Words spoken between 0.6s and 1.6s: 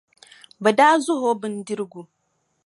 Bɛ daa zuhi o